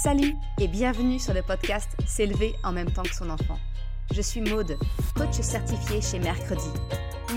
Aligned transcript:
Salut 0.00 0.36
et 0.60 0.68
bienvenue 0.68 1.18
sur 1.18 1.34
le 1.34 1.42
podcast 1.42 1.90
S'élever 2.06 2.54
en 2.62 2.70
même 2.70 2.92
temps 2.92 3.02
que 3.02 3.16
son 3.16 3.30
enfant. 3.30 3.58
Je 4.14 4.22
suis 4.22 4.40
Maude, 4.40 4.78
coach 5.16 5.40
certifié 5.40 6.00
chez 6.00 6.20
Mercredi, 6.20 6.70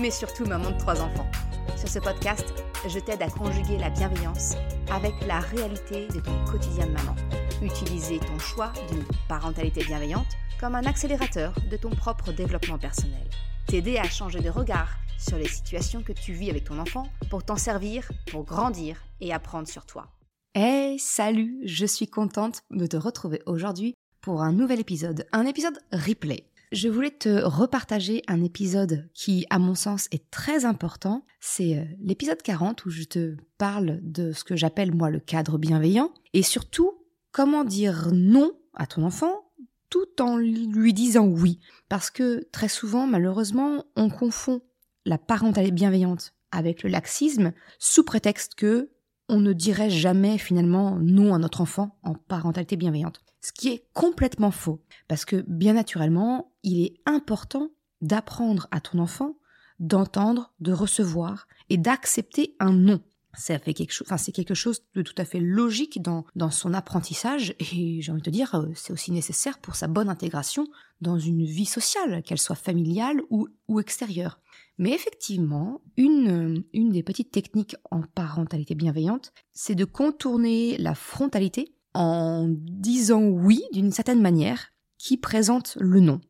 mais 0.00 0.12
surtout 0.12 0.44
maman 0.44 0.70
de 0.70 0.78
trois 0.78 1.02
enfants. 1.02 1.28
Sur 1.76 1.88
ce 1.88 1.98
podcast, 1.98 2.54
je 2.86 3.00
t'aide 3.00 3.20
à 3.20 3.28
conjuguer 3.28 3.78
la 3.78 3.90
bienveillance 3.90 4.54
avec 4.92 5.12
la 5.26 5.40
réalité 5.40 6.06
de 6.06 6.20
ton 6.20 6.44
quotidien 6.44 6.86
de 6.86 6.92
maman. 6.92 7.16
Utiliser 7.62 8.20
ton 8.20 8.38
choix 8.38 8.72
d'une 8.92 9.04
parentalité 9.26 9.82
bienveillante 9.82 10.36
comme 10.60 10.76
un 10.76 10.84
accélérateur 10.84 11.52
de 11.68 11.76
ton 11.76 11.90
propre 11.90 12.30
développement 12.30 12.78
personnel. 12.78 13.28
T'aider 13.66 13.98
à 13.98 14.08
changer 14.08 14.38
de 14.38 14.50
regard 14.50 14.98
sur 15.18 15.36
les 15.36 15.48
situations 15.48 16.04
que 16.04 16.12
tu 16.12 16.32
vis 16.32 16.50
avec 16.50 16.62
ton 16.62 16.78
enfant 16.78 17.08
pour 17.28 17.42
t'en 17.42 17.56
servir, 17.56 18.08
pour 18.30 18.44
grandir 18.44 19.02
et 19.20 19.32
apprendre 19.32 19.66
sur 19.66 19.84
toi. 19.84 20.06
Hey, 20.54 20.98
salut, 20.98 21.62
je 21.64 21.86
suis 21.86 22.06
contente 22.06 22.60
de 22.70 22.86
te 22.86 22.98
retrouver 22.98 23.40
aujourd'hui 23.46 23.94
pour 24.20 24.42
un 24.42 24.52
nouvel 24.52 24.80
épisode, 24.80 25.26
un 25.32 25.46
épisode 25.46 25.78
replay. 25.92 26.46
Je 26.72 26.90
voulais 26.90 27.10
te 27.10 27.42
repartager 27.42 28.22
un 28.28 28.44
épisode 28.44 29.08
qui, 29.14 29.46
à 29.48 29.58
mon 29.58 29.74
sens, 29.74 30.08
est 30.10 30.30
très 30.30 30.66
important. 30.66 31.24
C'est 31.40 31.78
euh, 31.78 31.84
l'épisode 32.02 32.42
40 32.42 32.84
où 32.84 32.90
je 32.90 33.04
te 33.04 33.36
parle 33.56 34.00
de 34.02 34.32
ce 34.32 34.44
que 34.44 34.54
j'appelle 34.54 34.94
moi 34.94 35.08
le 35.08 35.20
cadre 35.20 35.56
bienveillant 35.56 36.12
et 36.34 36.42
surtout 36.42 36.98
comment 37.30 37.64
dire 37.64 38.10
non 38.12 38.52
à 38.74 38.86
ton 38.86 39.04
enfant 39.04 39.50
tout 39.88 40.20
en 40.20 40.36
lui 40.36 40.92
disant 40.92 41.24
oui. 41.24 41.60
Parce 41.88 42.10
que 42.10 42.46
très 42.52 42.68
souvent, 42.68 43.06
malheureusement, 43.06 43.86
on 43.96 44.10
confond 44.10 44.60
la 45.06 45.16
parentalité 45.16 45.72
bienveillante 45.72 46.34
avec 46.50 46.82
le 46.82 46.90
laxisme 46.90 47.54
sous 47.78 48.04
prétexte 48.04 48.54
que 48.54 48.90
on 49.32 49.40
ne 49.40 49.54
dirait 49.54 49.90
jamais 49.90 50.38
finalement 50.38 50.98
non 51.00 51.34
à 51.34 51.38
notre 51.38 51.62
enfant 51.62 51.98
en 52.02 52.14
parentalité 52.14 52.76
bienveillante. 52.76 53.22
Ce 53.40 53.50
qui 53.50 53.68
est 53.68 53.86
complètement 53.94 54.50
faux. 54.50 54.84
Parce 55.08 55.24
que 55.24 55.44
bien 55.48 55.72
naturellement, 55.72 56.52
il 56.62 56.84
est 56.84 56.94
important 57.06 57.70
d'apprendre 58.02 58.68
à 58.70 58.80
ton 58.80 58.98
enfant 58.98 59.36
d'entendre, 59.78 60.52
de 60.60 60.72
recevoir 60.72 61.48
et 61.68 61.76
d'accepter 61.76 62.54
un 62.60 62.72
non. 62.72 63.00
Fait 63.34 63.72
quelque 63.72 63.92
chose, 63.92 64.06
enfin, 64.06 64.18
c'est 64.18 64.30
quelque 64.30 64.54
chose 64.54 64.82
de 64.94 65.00
tout 65.00 65.14
à 65.16 65.24
fait 65.24 65.40
logique 65.40 66.02
dans, 66.02 66.26
dans 66.36 66.50
son 66.50 66.74
apprentissage 66.74 67.54
et 67.58 68.02
j'ai 68.02 68.12
envie 68.12 68.20
de 68.20 68.26
te 68.26 68.30
dire, 68.30 68.54
euh, 68.54 68.66
c'est 68.74 68.92
aussi 68.92 69.10
nécessaire 69.10 69.58
pour 69.58 69.74
sa 69.74 69.88
bonne 69.88 70.10
intégration 70.10 70.66
dans 71.00 71.18
une 71.18 71.42
vie 71.44 71.64
sociale, 71.64 72.22
qu'elle 72.22 72.38
soit 72.38 72.56
familiale 72.56 73.22
ou, 73.30 73.48
ou 73.68 73.80
extérieure. 73.80 74.38
Mais 74.82 74.90
effectivement, 74.90 75.80
une, 75.96 76.64
une 76.74 76.90
des 76.90 77.04
petites 77.04 77.30
techniques 77.30 77.76
en 77.92 78.02
parentalité 78.02 78.74
bienveillante, 78.74 79.32
c'est 79.52 79.76
de 79.76 79.84
contourner 79.84 80.76
la 80.76 80.96
frontalité 80.96 81.76
en 81.94 82.48
disant 82.50 83.22
oui 83.22 83.62
d'une 83.72 83.92
certaine 83.92 84.20
manière 84.20 84.72
qui 84.98 85.18
présente 85.18 85.76
le 85.78 86.00
non. 86.00 86.20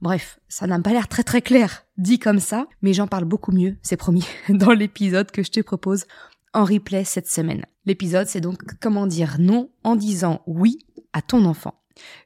Bref, 0.00 0.40
ça 0.48 0.66
n'a 0.66 0.80
pas 0.80 0.92
l'air 0.92 1.08
très 1.08 1.22
très 1.22 1.42
clair 1.42 1.84
dit 1.98 2.18
comme 2.18 2.40
ça, 2.40 2.66
mais 2.80 2.94
j'en 2.94 3.08
parle 3.08 3.26
beaucoup 3.26 3.52
mieux, 3.52 3.76
c'est 3.82 3.98
promis, 3.98 4.26
dans 4.48 4.72
l'épisode 4.72 5.30
que 5.30 5.42
je 5.42 5.50
te 5.50 5.60
propose 5.60 6.06
en 6.54 6.64
replay 6.64 7.04
cette 7.04 7.28
semaine. 7.28 7.66
L'épisode, 7.84 8.26
c'est 8.26 8.40
donc 8.40 8.62
comment 8.80 9.06
dire 9.06 9.36
non 9.38 9.68
en 9.84 9.96
disant 9.96 10.40
oui 10.46 10.78
à 11.12 11.20
ton 11.20 11.44
enfant. 11.44 11.74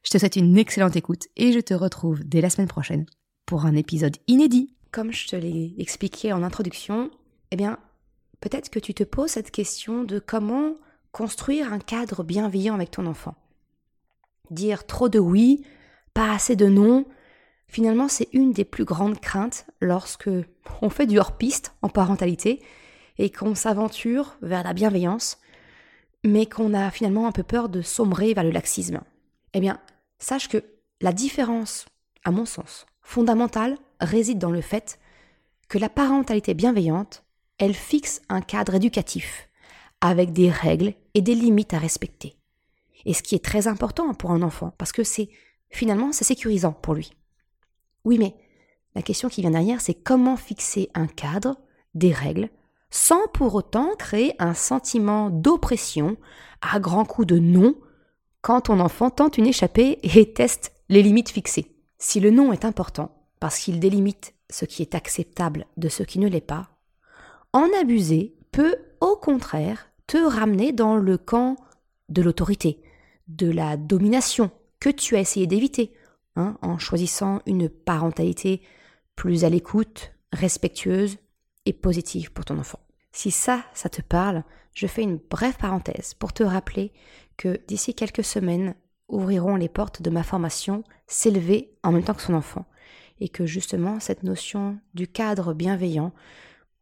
Je 0.04 0.10
te 0.10 0.18
souhaite 0.18 0.36
une 0.36 0.56
excellente 0.58 0.94
écoute 0.94 1.26
et 1.36 1.50
je 1.50 1.58
te 1.58 1.74
retrouve 1.74 2.22
dès 2.22 2.40
la 2.40 2.50
semaine 2.50 2.68
prochaine 2.68 3.04
pour 3.46 3.66
un 3.66 3.74
épisode 3.74 4.16
inédit 4.28 4.76
comme 4.92 5.10
je 5.10 5.26
te 5.26 5.36
l'ai 5.36 5.74
expliqué 5.78 6.32
en 6.32 6.42
introduction, 6.42 7.10
eh 7.50 7.56
bien, 7.56 7.78
peut-être 8.40 8.68
que 8.68 8.78
tu 8.78 8.94
te 8.94 9.02
poses 9.02 9.30
cette 9.30 9.50
question 9.50 10.04
de 10.04 10.18
comment 10.18 10.76
construire 11.10 11.72
un 11.72 11.78
cadre 11.78 12.22
bienveillant 12.22 12.74
avec 12.74 12.90
ton 12.90 13.06
enfant. 13.06 13.34
Dire 14.50 14.86
trop 14.86 15.08
de 15.08 15.18
oui, 15.18 15.64
pas 16.14 16.32
assez 16.32 16.56
de 16.56 16.66
non, 16.66 17.06
finalement, 17.68 18.08
c'est 18.08 18.28
une 18.32 18.52
des 18.52 18.66
plus 18.66 18.84
grandes 18.84 19.18
craintes 19.18 19.66
lorsque 19.80 20.30
on 20.82 20.90
fait 20.90 21.06
du 21.06 21.18
hors-piste 21.18 21.74
en 21.80 21.88
parentalité 21.88 22.62
et 23.18 23.30
qu'on 23.30 23.54
s'aventure 23.54 24.36
vers 24.42 24.62
la 24.62 24.74
bienveillance, 24.74 25.38
mais 26.22 26.46
qu'on 26.46 26.74
a 26.74 26.90
finalement 26.90 27.26
un 27.26 27.32
peu 27.32 27.42
peur 27.42 27.68
de 27.70 27.80
sombrer 27.80 28.34
vers 28.34 28.44
le 28.44 28.50
laxisme. 28.50 29.00
Eh 29.54 29.60
bien, 29.60 29.80
sache 30.18 30.48
que 30.48 30.62
la 31.00 31.12
différence, 31.12 31.86
à 32.24 32.30
mon 32.30 32.44
sens, 32.44 32.86
fondamentale 33.00 33.78
réside 34.02 34.38
dans 34.38 34.50
le 34.50 34.60
fait 34.60 34.98
que 35.68 35.78
la 35.78 35.88
parentalité 35.88 36.54
bienveillante, 36.54 37.24
elle 37.58 37.74
fixe 37.74 38.20
un 38.28 38.40
cadre 38.40 38.74
éducatif, 38.74 39.48
avec 40.00 40.32
des 40.32 40.50
règles 40.50 40.94
et 41.14 41.22
des 41.22 41.34
limites 41.34 41.74
à 41.74 41.78
respecter. 41.78 42.36
Et 43.04 43.14
ce 43.14 43.22
qui 43.22 43.34
est 43.34 43.44
très 43.44 43.68
important 43.68 44.12
pour 44.14 44.32
un 44.32 44.42
enfant, 44.42 44.74
parce 44.78 44.92
que 44.92 45.04
c'est 45.04 45.30
finalement 45.70 46.12
c'est 46.12 46.24
sécurisant 46.24 46.72
pour 46.72 46.94
lui. 46.94 47.12
Oui, 48.04 48.18
mais 48.18 48.34
la 48.94 49.02
question 49.02 49.28
qui 49.28 49.40
vient 49.40 49.50
derrière, 49.50 49.80
c'est 49.80 49.94
comment 49.94 50.36
fixer 50.36 50.90
un 50.94 51.06
cadre, 51.06 51.56
des 51.94 52.12
règles, 52.12 52.50
sans 52.90 53.26
pour 53.32 53.54
autant 53.54 53.94
créer 53.98 54.34
un 54.38 54.54
sentiment 54.54 55.30
d'oppression 55.30 56.16
à 56.60 56.78
grands 56.78 57.04
coups 57.04 57.26
de 57.26 57.38
non 57.38 57.74
quand 58.42 58.62
ton 58.62 58.80
enfant 58.80 59.10
tente 59.10 59.38
une 59.38 59.46
échappée 59.46 59.98
et 60.02 60.32
teste 60.32 60.72
les 60.88 61.02
limites 61.02 61.30
fixées. 61.30 61.74
Si 61.98 62.20
le 62.20 62.30
non 62.30 62.52
est 62.52 62.64
important, 62.64 63.21
parce 63.42 63.58
qu'il 63.58 63.80
délimite 63.80 64.34
ce 64.50 64.64
qui 64.64 64.82
est 64.82 64.94
acceptable 64.94 65.66
de 65.76 65.88
ce 65.88 66.04
qui 66.04 66.20
ne 66.20 66.28
l'est 66.28 66.40
pas, 66.40 66.68
en 67.52 67.66
abuser 67.80 68.36
peut 68.52 68.76
au 69.00 69.16
contraire 69.16 69.90
te 70.06 70.16
ramener 70.16 70.70
dans 70.70 70.94
le 70.94 71.18
camp 71.18 71.56
de 72.08 72.22
l'autorité, 72.22 72.80
de 73.26 73.50
la 73.50 73.76
domination 73.76 74.52
que 74.78 74.90
tu 74.90 75.16
as 75.16 75.18
essayé 75.18 75.48
d'éviter, 75.48 75.92
hein, 76.36 76.56
en 76.62 76.78
choisissant 76.78 77.42
une 77.44 77.68
parentalité 77.68 78.62
plus 79.16 79.44
à 79.44 79.48
l'écoute, 79.48 80.12
respectueuse 80.32 81.18
et 81.66 81.72
positive 81.72 82.32
pour 82.32 82.44
ton 82.44 82.60
enfant. 82.60 82.78
Si 83.10 83.32
ça, 83.32 83.64
ça 83.74 83.88
te 83.88 84.02
parle, 84.02 84.44
je 84.72 84.86
fais 84.86 85.02
une 85.02 85.18
brève 85.18 85.56
parenthèse 85.56 86.14
pour 86.14 86.32
te 86.32 86.44
rappeler 86.44 86.92
que 87.36 87.60
d'ici 87.66 87.92
quelques 87.92 88.22
semaines 88.22 88.76
ouvriront 89.08 89.56
les 89.56 89.68
portes 89.68 90.00
de 90.00 90.10
ma 90.10 90.22
formation 90.22 90.84
S'élever 91.08 91.74
en 91.82 91.90
même 91.90 92.04
temps 92.04 92.14
que 92.14 92.22
son 92.22 92.34
enfant 92.34 92.66
et 93.22 93.28
que 93.28 93.46
justement 93.46 94.00
cette 94.00 94.24
notion 94.24 94.78
du 94.94 95.06
cadre 95.06 95.54
bienveillant 95.54 96.12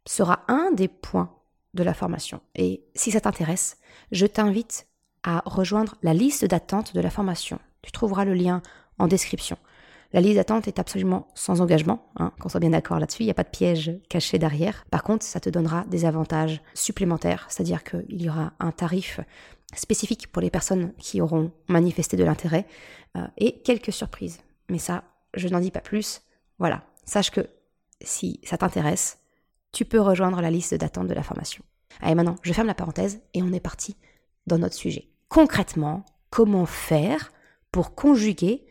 sera 0.07 0.43
un 0.49 0.73
des 0.73 0.89
points 0.89 1.37
de 1.75 1.83
la 1.83 1.93
formation. 1.93 2.41
Et 2.57 2.83
si 2.95 3.11
ça 3.11 3.21
t'intéresse, 3.21 3.77
je 4.11 4.25
t'invite 4.25 4.87
à 5.23 5.43
rejoindre 5.45 5.97
la 6.03 6.15
liste 6.15 6.47
d'attente 6.47 6.95
de 6.95 7.01
la 7.01 7.11
formation. 7.11 7.59
Tu 7.83 7.93
trouveras 7.93 8.25
le 8.25 8.33
lien 8.33 8.63
en 8.99 9.07
description. 9.07 9.59
La 10.15 10.23
liste 10.23 10.37
d'attente 10.37 10.67
est 10.67 10.79
absolument 10.79 11.29
sans 11.35 11.61
engagement, 11.61 12.11
hein, 12.17 12.33
qu'on 12.41 12.49
soit 12.49 12.59
bien 12.59 12.71
d'accord 12.71 12.99
là-dessus, 12.99 13.23
il 13.23 13.27
n'y 13.27 13.31
a 13.31 13.35
pas 13.35 13.45
de 13.45 13.51
piège 13.51 13.93
caché 14.09 14.39
derrière. 14.39 14.87
Par 14.91 15.03
contre, 15.03 15.27
ça 15.27 15.41
te 15.41 15.51
donnera 15.51 15.85
des 15.89 16.07
avantages 16.07 16.63
supplémentaires, 16.73 17.47
c'est-à-dire 17.51 17.85
qu'il 17.85 18.21
y 18.21 18.31
aura 18.31 18.55
un 18.61 18.73
tarif 18.73 19.21
spécifique 19.75 20.33
pour 20.33 20.41
les 20.41 20.51
personnes 20.51 20.95
qui 20.99 21.21
auront 21.21 21.53
manifesté 21.69 22.17
de 22.17 22.25
l'intérêt 22.25 22.67
euh, 23.19 23.27
et 23.37 23.61
quelques 23.61 23.93
surprises. 23.93 24.41
Mais 24.71 24.79
ça, 24.79 25.05
je 25.35 25.49
n'en 25.49 25.61
dis 25.61 25.71
pas 25.71 25.81
plus. 25.81 26.23
Voilà, 26.61 26.85
sache 27.05 27.31
que 27.31 27.49
si 28.03 28.39
ça 28.45 28.59
t'intéresse, 28.59 29.19
tu 29.73 29.85
peux 29.85 30.01
rejoindre 30.01 30.41
la 30.41 30.51
liste 30.51 30.75
d'attente 30.75 31.09
de 31.09 31.15
la 31.15 31.23
formation. 31.23 31.65
Allez, 32.01 32.15
maintenant, 32.15 32.37
je 32.43 32.53
ferme 32.53 32.69
la 32.69 32.75
parenthèse 32.75 33.21
et 33.35 33.43
on 33.43 33.53
est 33.53 33.61
parti 33.61 33.97
dans 34.47 34.59
notre 34.59 34.75
sujet. 34.75 35.09
Concrètement, 35.29 36.05
comment 36.29 36.67
faire 36.67 37.33
pour 37.73 37.95
conjuguer 37.95 38.67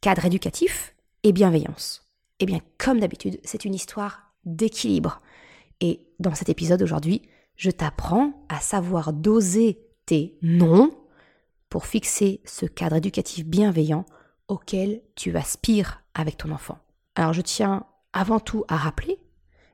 cadre 0.00 0.26
éducatif 0.26 0.94
et 1.22 1.32
bienveillance? 1.32 2.06
Eh 2.40 2.46
bien, 2.46 2.60
comme 2.78 3.00
d'habitude, 3.00 3.40
c'est 3.42 3.64
une 3.64 3.74
histoire 3.74 4.32
d'équilibre. 4.44 5.20
Et 5.80 6.06
dans 6.18 6.34
cet 6.34 6.48
épisode 6.48 6.82
aujourd'hui, 6.82 7.22
je 7.56 7.70
t'apprends 7.70 8.32
à 8.48 8.60
savoir 8.60 9.12
doser 9.12 9.80
tes 10.04 10.38
non 10.42 10.94
pour 11.68 11.86
fixer 11.86 12.40
ce 12.44 12.66
cadre 12.66 12.96
éducatif 12.96 13.46
bienveillant 13.46 14.04
auquel 14.48 15.02
tu 15.14 15.36
aspires 15.36 16.02
avec 16.14 16.36
ton 16.36 16.50
enfant. 16.50 16.78
Alors 17.14 17.32
je 17.32 17.40
tiens 17.40 17.86
avant 18.12 18.40
tout 18.40 18.64
à 18.68 18.76
rappeler, 18.76 19.18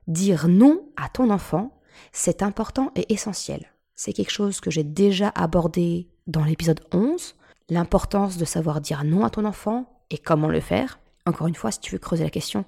dire 0.07 0.47
non 0.47 0.89
à 0.95 1.09
ton 1.09 1.29
enfant, 1.29 1.79
c'est 2.11 2.41
important 2.41 2.91
et 2.95 3.11
essentiel. 3.13 3.71
C'est 3.95 4.13
quelque 4.13 4.31
chose 4.31 4.59
que 4.59 4.71
j'ai 4.71 4.83
déjà 4.83 5.29
abordé 5.29 6.07
dans 6.27 6.43
l'épisode 6.43 6.81
11, 6.93 7.35
l'importance 7.69 8.37
de 8.37 8.45
savoir 8.45 8.81
dire 8.81 9.03
non 9.03 9.25
à 9.25 9.29
ton 9.29 9.45
enfant 9.45 10.01
et 10.09 10.17
comment 10.17 10.49
le 10.49 10.59
faire. 10.59 10.99
Encore 11.25 11.47
une 11.47 11.55
fois, 11.55 11.71
si 11.71 11.79
tu 11.79 11.91
veux 11.91 11.99
creuser 11.99 12.23
la 12.23 12.29
question, 12.29 12.65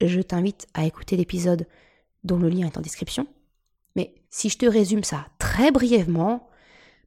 je 0.00 0.20
t'invite 0.20 0.66
à 0.74 0.84
écouter 0.84 1.16
l'épisode 1.16 1.66
dont 2.24 2.38
le 2.38 2.48
lien 2.48 2.66
est 2.66 2.78
en 2.78 2.82
description. 2.82 3.26
Mais 3.96 4.14
si 4.30 4.48
je 4.48 4.58
te 4.58 4.66
résume 4.66 5.04
ça 5.04 5.26
très 5.38 5.70
brièvement, 5.70 6.48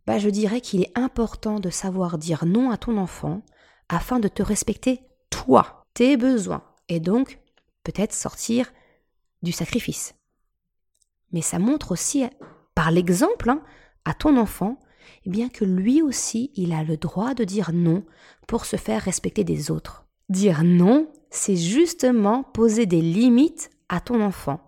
bah 0.06 0.20
je 0.20 0.30
dirais 0.30 0.62
qu'il 0.62 0.82
est 0.82 0.98
important 0.98 1.60
de 1.60 1.70
savoir 1.70 2.18
dire 2.18 2.46
non 2.46 2.70
à 2.72 2.78
ton 2.78 2.98
enfant 2.98 3.42
afin 3.90 4.20
de 4.20 4.28
te 4.28 4.44
respecter 4.44 5.02
toi, 5.30 5.86
tes 5.94 6.18
besoins, 6.18 6.64
et 6.90 7.00
donc 7.00 7.40
peut-être 7.84 8.14
sortir 8.14 8.72
du 9.44 9.52
sacrifice. 9.52 10.16
Mais 11.32 11.42
ça 11.42 11.60
montre 11.60 11.92
aussi, 11.92 12.26
par 12.74 12.92
l'exemple, 12.92 13.50
hein, 13.50 13.62
à 14.06 14.14
ton 14.14 14.38
enfant, 14.38 14.80
eh 15.26 15.30
bien 15.30 15.50
que 15.50 15.66
lui 15.66 16.02
aussi, 16.02 16.52
il 16.56 16.74
a 16.74 16.84
le 16.84 16.98
droit 16.98 17.34
de 17.34 17.44
dire 17.44 17.72
non 17.74 18.04
pour 18.48 18.66
se 18.66 18.76
faire 18.76 19.02
respecter 19.02 19.44
des 19.44 19.72
autres. 19.72 20.06
Dire 20.30 20.64
non, 20.64 21.12
c'est 21.30 21.56
justement 21.56 22.44
poser 22.44 22.86
des 22.86 23.02
limites 23.02 23.70
à 23.90 24.00
ton 24.00 24.22
enfant, 24.22 24.60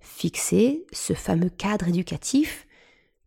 fixer 0.00 0.86
ce 0.92 1.14
fameux 1.14 1.50
cadre 1.50 1.88
éducatif 1.88 2.66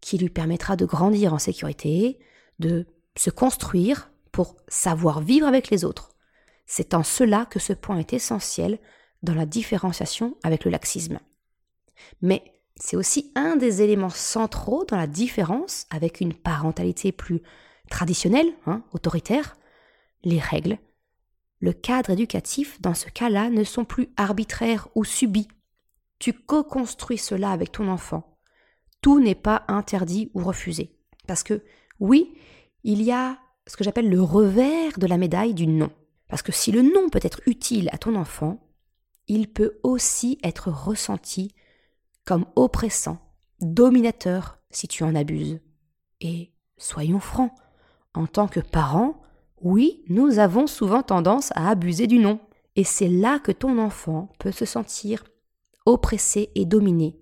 qui 0.02 0.18
lui 0.18 0.30
permettra 0.30 0.76
de 0.76 0.86
grandir 0.86 1.34
en 1.34 1.40
sécurité, 1.40 2.20
de 2.60 2.86
se 3.18 3.30
construire 3.30 4.12
pour 4.32 4.56
savoir 4.68 5.22
vivre 5.22 5.48
avec 5.48 5.70
les 5.70 5.86
autres. 5.86 6.11
C'est 6.66 6.94
en 6.94 7.04
cela 7.04 7.46
que 7.46 7.60
ce 7.60 7.74
point 7.74 7.98
est 7.98 8.14
essentiel 8.14 8.80
dans 9.24 9.36
la 9.36 9.46
différenciation 9.46 10.38
avec 10.44 10.66
le 10.66 10.72
laxisme. 10.72 11.20
Mais 12.22 12.62
c'est 12.76 12.96
aussi 12.96 13.32
un 13.36 13.56
des 13.56 13.82
éléments 13.82 14.10
centraux 14.10 14.86
dans 14.86 14.98
la 14.98 15.08
différence 15.08 15.86
avec 15.90 16.22
une 16.22 16.34
parentalité 16.34 17.12
plus 17.12 17.42
traditionnelle, 17.90 18.52
hein, 18.66 18.84
autoritaire, 18.94 19.56
les 20.24 20.40
règles. 20.40 20.78
Le 21.60 21.74
cadre 21.74 22.10
éducatif, 22.10 22.82
dans 22.82 22.96
ce 22.96 23.10
cas-là, 23.10 23.50
ne 23.50 23.64
sont 23.64 23.86
plus 23.86 24.10
arbitraires 24.18 24.88
ou 24.96 25.04
subis. 25.04 25.48
Tu 26.18 26.34
co-construis 26.34 27.20
cela 27.20 27.52
avec 27.52 27.72
ton 27.72 27.88
enfant. 27.88 28.38
Tout 29.02 29.20
n'est 29.20 29.36
pas 29.36 29.64
interdit 29.68 30.32
ou 30.34 30.44
refusé. 30.44 30.98
Parce 31.28 31.44
que, 31.44 31.64
oui, 32.00 32.34
il 32.84 33.02
y 33.04 33.12
a 33.12 33.38
ce 33.68 33.78
que 33.78 33.84
j'appelle 33.84 34.10
le 34.10 34.22
revers 34.22 34.98
de 34.98 35.06
la 35.08 35.18
médaille 35.18 35.54
du 35.54 35.68
non. 35.68 35.92
Parce 36.32 36.44
que 36.44 36.54
si 36.54 36.72
le 36.72 36.82
non 36.82 37.10
peut 37.10 37.20
être 37.22 37.42
utile 37.46 37.90
à 37.92 37.98
ton 37.98 38.16
enfant, 38.16 38.66
il 39.28 39.52
peut 39.52 39.82
aussi 39.84 40.40
être 40.44 40.70
ressenti 40.72 41.54
comme 42.24 42.46
oppressant, 42.56 43.20
dominateur 43.60 44.58
si 44.70 44.88
tu 44.88 45.04
en 45.04 45.14
abuses. 45.14 45.60
Et 46.22 46.54
soyons 46.78 47.20
francs, 47.20 47.52
en 48.14 48.28
tant 48.28 48.48
que 48.48 48.62
parents, 48.62 49.22
oui, 49.60 50.06
nous 50.08 50.40
avons 50.40 50.68
souvent 50.68 51.04
tendance 51.04 51.52
à 51.54 51.70
abuser 51.70 52.08
du 52.08 52.18
non. 52.18 52.40
Et 52.78 52.86
c'est 52.86 53.10
là 53.10 53.38
que 53.38 53.52
ton 53.52 53.78
enfant 53.78 54.32
peut 54.40 54.54
se 54.54 54.64
sentir 54.64 55.26
oppressé 55.86 56.50
et 56.56 56.64
dominé. 56.64 57.20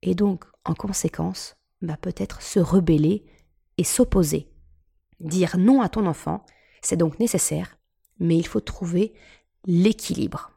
Et 0.00 0.14
donc, 0.14 0.46
en 0.64 0.72
conséquence, 0.72 1.56
va 1.82 1.98
peut-être 1.98 2.40
se 2.40 2.58
rebeller 2.58 3.26
et 3.76 3.84
s'opposer. 3.84 4.50
Dire 5.20 5.58
non 5.58 5.82
à 5.82 5.90
ton 5.90 6.06
enfant, 6.06 6.46
c'est 6.80 6.96
donc 6.96 7.18
nécessaire, 7.18 7.76
mais 8.18 8.36
il 8.36 8.46
faut 8.46 8.60
trouver 8.60 9.12
l'équilibre. 9.66 10.50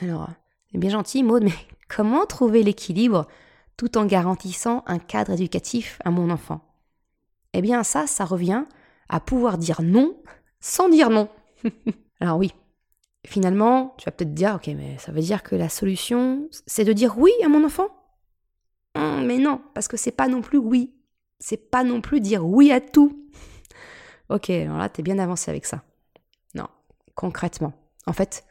Alors, 0.00 0.28
c'est 0.70 0.78
bien 0.78 0.90
gentil, 0.90 1.22
Maud, 1.22 1.42
mais 1.44 1.52
Comment 1.88 2.26
trouver 2.26 2.62
l'équilibre 2.62 3.26
tout 3.76 3.96
en 3.96 4.04
garantissant 4.04 4.84
un 4.86 4.98
cadre 4.98 5.32
éducatif 5.32 5.98
à 6.04 6.10
mon 6.10 6.30
enfant? 6.30 6.60
Eh 7.54 7.62
bien 7.62 7.82
ça, 7.82 8.06
ça 8.06 8.24
revient 8.24 8.64
à 9.08 9.20
pouvoir 9.20 9.58
dire 9.58 9.80
non 9.82 10.16
sans 10.60 10.88
dire 10.88 11.08
non. 11.08 11.28
Alors 12.20 12.36
oui, 12.38 12.52
finalement, 13.26 13.94
tu 13.96 14.04
vas 14.04 14.12
peut-être 14.12 14.34
dire, 14.34 14.56
ok, 14.56 14.66
mais 14.76 14.98
ça 14.98 15.12
veut 15.12 15.20
dire 15.20 15.42
que 15.42 15.56
la 15.56 15.68
solution, 15.68 16.48
c'est 16.66 16.84
de 16.84 16.92
dire 16.92 17.16
oui 17.18 17.32
à 17.44 17.48
mon 17.48 17.64
enfant? 17.64 17.88
Hum, 18.94 19.24
Mais 19.24 19.38
non, 19.38 19.62
parce 19.74 19.88
que 19.88 19.96
c'est 19.96 20.12
pas 20.12 20.28
non 20.28 20.42
plus 20.42 20.58
oui. 20.58 20.92
C'est 21.40 21.70
pas 21.70 21.84
non 21.84 22.00
plus 22.00 22.20
dire 22.20 22.44
oui 22.44 22.70
à 22.72 22.80
tout. 22.80 23.24
ok, 24.28 24.50
alors 24.50 24.78
là, 24.78 24.88
t'es 24.88 25.02
bien 25.02 25.18
avancé 25.18 25.50
avec 25.50 25.64
ça. 25.64 25.84
Concrètement. 27.18 27.72
En 28.06 28.12
fait, 28.12 28.44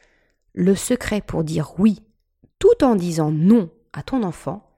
le 0.52 0.76
secret 0.76 1.22
pour 1.22 1.46
dire 1.46 1.80
oui 1.80 2.04
tout 2.60 2.84
en 2.84 2.96
disant 2.96 3.32
non 3.32 3.70
à 3.94 4.04
ton 4.04 4.24
enfant, 4.24 4.70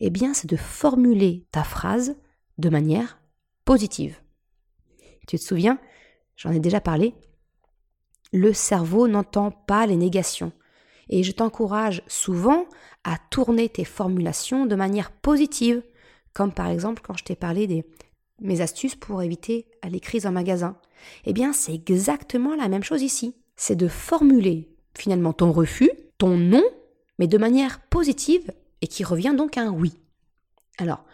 eh 0.00 0.10
bien, 0.10 0.34
c'est 0.34 0.50
de 0.50 0.56
formuler 0.56 1.46
ta 1.52 1.62
phrase 1.62 2.16
de 2.58 2.68
manière 2.68 3.20
positive. 3.64 4.18
Tu 5.28 5.38
te 5.38 5.44
souviens, 5.44 5.78
j'en 6.34 6.50
ai 6.50 6.58
déjà 6.58 6.80
parlé, 6.80 7.14
le 8.32 8.52
cerveau 8.52 9.06
n'entend 9.06 9.52
pas 9.52 9.86
les 9.86 9.94
négations. 9.94 10.50
Et 11.08 11.22
je 11.22 11.30
t'encourage 11.30 12.02
souvent 12.08 12.64
à 13.04 13.16
tourner 13.30 13.68
tes 13.68 13.84
formulations 13.84 14.66
de 14.66 14.74
manière 14.74 15.12
positive, 15.12 15.84
comme 16.32 16.52
par 16.52 16.66
exemple 16.66 17.00
quand 17.00 17.16
je 17.16 17.22
t'ai 17.22 17.36
parlé 17.36 17.68
des 17.68 17.86
mes 18.40 18.60
astuces 18.60 18.94
pour 18.94 19.22
éviter 19.22 19.66
les 19.88 20.00
crises 20.00 20.26
en 20.26 20.32
magasin. 20.32 20.76
Eh 21.24 21.32
bien, 21.32 21.52
c'est 21.52 21.74
exactement 21.74 22.54
la 22.54 22.68
même 22.68 22.82
chose 22.82 23.02
ici. 23.02 23.34
C'est 23.56 23.76
de 23.76 23.88
formuler 23.88 24.68
finalement 24.96 25.32
ton 25.32 25.52
refus, 25.52 25.90
ton 26.18 26.36
non, 26.36 26.64
mais 27.18 27.26
de 27.26 27.38
manière 27.38 27.80
positive 27.80 28.52
et 28.80 28.86
qui 28.86 29.04
revient 29.04 29.34
donc 29.36 29.56
à 29.56 29.62
un 29.62 29.70
oui. 29.70 29.94
Alors, 30.78 31.04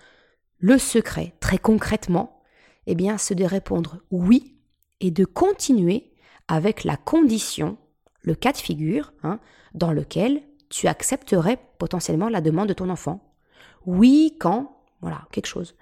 le 0.58 0.78
secret, 0.78 1.34
très 1.40 1.58
concrètement, 1.58 2.40
eh 2.86 2.94
bien, 2.94 3.18
c'est 3.18 3.34
de 3.34 3.44
répondre 3.44 3.98
oui 4.10 4.56
et 5.00 5.10
de 5.10 5.24
continuer 5.24 6.12
avec 6.48 6.84
la 6.84 6.96
condition, 6.96 7.76
le 8.22 8.34
cas 8.34 8.52
de 8.52 8.58
figure, 8.58 9.12
hein, 9.22 9.40
dans 9.74 9.92
lequel 9.92 10.42
tu 10.68 10.86
accepterais 10.86 11.58
potentiellement 11.78 12.28
la 12.28 12.40
demande 12.40 12.68
de 12.68 12.74
ton 12.74 12.88
enfant. 12.88 13.34
Oui 13.84 14.36
quand, 14.40 14.82
voilà, 15.00 15.26
quelque 15.32 15.46
chose. 15.46 15.74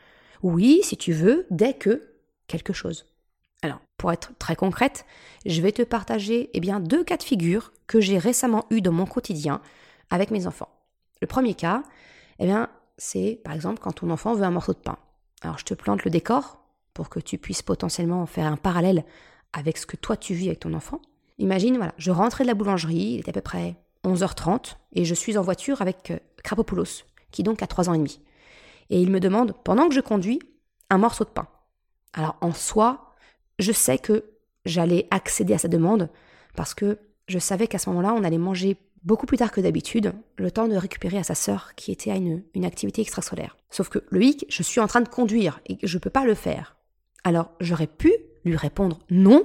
Oui, 0.44 0.81
si 0.82 0.99
tu 0.99 1.14
veux, 1.14 1.46
dès 1.50 1.73
que 1.73 2.02
quelque 2.49 2.75
chose. 2.75 3.06
Alors, 3.62 3.81
pour 3.96 4.12
être 4.12 4.37
très 4.38 4.55
concrète, 4.55 5.06
je 5.46 5.62
vais 5.62 5.73
te 5.73 5.81
partager 5.81 6.50
eh 6.52 6.61
bien, 6.61 6.81
deux 6.81 7.02
cas 7.02 7.17
de 7.17 7.23
figure 7.23 7.73
que 7.87 7.99
j'ai 7.99 8.19
récemment 8.19 8.67
eus 8.69 8.82
dans 8.82 8.93
mon 8.93 9.06
quotidien 9.06 9.62
avec 10.11 10.31
mes 10.31 10.46
enfants. 10.46 10.69
Le 11.23 11.26
premier 11.26 11.55
cas, 11.55 11.82
eh 12.41 12.44
bien, 12.44 12.69
c'est 12.99 13.41
par 13.43 13.55
exemple 13.55 13.81
quand 13.81 13.93
ton 13.93 14.11
enfant 14.11 14.35
veut 14.35 14.44
un 14.44 14.50
morceau 14.50 14.75
de 14.75 14.79
pain. 14.79 14.99
Alors 15.41 15.56
je 15.56 15.64
te 15.64 15.73
plante 15.73 16.05
le 16.05 16.11
décor 16.11 16.62
pour 16.93 17.08
que 17.08 17.20
tu 17.20 17.38
puisses 17.38 17.62
potentiellement 17.62 18.26
faire 18.26 18.46
un 18.46 18.58
parallèle 18.58 19.05
avec 19.55 19.79
ce 19.79 19.87
que 19.87 19.96
toi 19.96 20.19
tu 20.19 20.35
vis 20.35 20.49
avec 20.49 20.61
ton 20.61 20.75
enfant. 20.75 21.00
Imagine, 21.38 21.79
voilà, 21.79 21.94
je 21.96 22.11
rentrais 22.11 22.44
de 22.44 22.49
la 22.49 22.55
boulangerie, 22.55 23.14
il 23.14 23.20
était 23.20 23.31
à 23.31 23.32
peu 23.32 23.41
près 23.41 23.76
11h30, 24.05 24.76
et 24.93 25.06
je 25.06 25.14
suis 25.14 25.38
en 25.38 25.43
voiture 25.43 25.81
avec 25.81 26.11
euh, 26.11 26.19
Krapopoulos, 26.43 27.05
qui 27.31 27.43
donc 27.43 27.62
a 27.62 27.67
3 27.67 27.88
ans 27.88 27.94
et 27.94 27.99
demi. 27.99 28.20
Et 28.90 29.00
il 29.00 29.10
me 29.10 29.20
demande, 29.20 29.54
pendant 29.64 29.88
que 29.88 29.94
je 29.94 30.00
conduis, 30.00 30.40
un 30.90 30.98
morceau 30.98 31.25
de 31.25 31.31
pain. 31.31 31.48
Alors 32.12 32.36
en 32.40 32.52
soi, 32.52 33.14
je 33.58 33.72
sais 33.72 33.98
que 33.98 34.25
j'allais 34.64 35.06
accéder 35.10 35.54
à 35.54 35.58
sa 35.58 35.69
demande, 35.69 36.10
parce 36.54 36.75
que 36.75 36.98
je 37.28 37.38
savais 37.38 37.66
qu'à 37.66 37.78
ce 37.78 37.88
moment-là, 37.90 38.14
on 38.14 38.25
allait 38.25 38.38
manger 38.38 38.76
beaucoup 39.02 39.26
plus 39.26 39.36
tard 39.36 39.52
que 39.52 39.60
d'habitude, 39.60 40.12
le 40.36 40.50
temps 40.50 40.69
de 40.69 40.76
récupérer 40.76 41.19
à 41.19 41.25
sa 41.25 41.34
sœur 41.34 41.75
qui 41.75 41.92
était 41.92 42.10
à 42.10 42.16
une, 42.16 42.42
une 42.54 42.64
activité 42.64 43.02
extrascolaire. 43.02 43.56
Sauf 43.70 43.88
que 43.88 43.98
le 44.08 44.22
hic, 44.22 44.46
je 44.48 44.62
suis 44.62 44.81
en 44.81 44.86
train 44.86 45.03
de 45.03 45.08
conduire 45.08 45.60
et 45.67 45.79
je 45.82 45.96
ne 45.96 46.00
peux 46.00 46.10
pas 46.10 46.24
le 46.24 46.34
faire. 46.34 46.76
Alors 47.22 47.50
j'aurais 47.60 47.86
pu 47.86 48.12
lui 48.44 48.56
répondre 48.56 48.98
non, 49.10 49.44